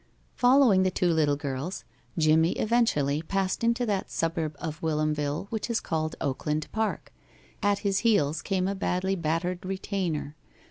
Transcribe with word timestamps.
Following 0.33 0.81
the 0.81 0.89
two 0.89 1.13
little 1.13 1.35
girls, 1.35 1.83
Jimmie 2.17 2.53
eventually 2.53 3.21
passed 3.21 3.63
into 3.63 3.85
that 3.85 4.09
suburb 4.09 4.55
of 4.59 4.81
Whilomville 4.81 5.45
which 5.51 5.69
is 5.69 5.79
called 5.79 6.15
Oakland 6.19 6.65
Park. 6.71 7.13
At 7.61 7.77
his 7.85 7.99
heels 7.99 8.41
came 8.41 8.67
a 8.67 8.73
badly 8.73 9.15
battered 9.15 9.63
retainer. 9.63 10.35